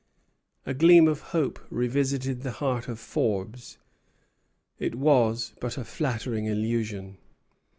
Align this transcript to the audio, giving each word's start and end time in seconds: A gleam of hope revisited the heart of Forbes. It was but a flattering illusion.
A 0.65 0.73
gleam 0.73 1.07
of 1.07 1.19
hope 1.29 1.59
revisited 1.69 2.41
the 2.41 2.53
heart 2.53 2.87
of 2.87 2.99
Forbes. 2.99 3.77
It 4.79 4.95
was 4.95 5.53
but 5.59 5.77
a 5.77 5.85
flattering 5.85 6.45
illusion. 6.47 7.19